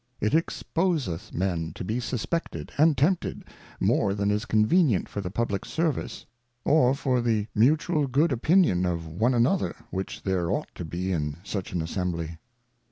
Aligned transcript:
It 0.19 0.33
exposeth 0.33 1.31
Men 1.31 1.73
to 1.75 1.83
be 1.83 1.99
suspected, 1.99 2.71
and 2.75 2.97
tempted, 2.97 3.43
more 3.79 4.15
than 4.15 4.31
is 4.31 4.45
convenient 4.45 5.07
for 5.07 5.21
the 5.21 5.29
Publick 5.29 5.63
Service, 5.63 6.25
or 6.65 6.95
for 6.95 7.21
the 7.21 7.45
mutual 7.53 8.07
good 8.07 8.31
Opinion 8.31 8.83
of 8.87 9.05
one 9.05 9.35
another 9.35 9.75
which 9.91 10.23
there 10.23 10.49
ought 10.49 10.73
to 10.73 10.85
be 10.85 11.11
in 11.11 11.37
such 11.43 11.71
an 11.71 11.83
Assembly. 11.83 12.39